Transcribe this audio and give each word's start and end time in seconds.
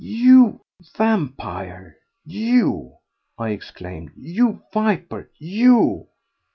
"You 0.03 0.61
vampire, 0.97 1.97
you!" 2.25 2.95
I 3.37 3.49
exclaimed. 3.49 4.09
"You 4.17 4.63
viper! 4.73 5.29
You 5.37 6.07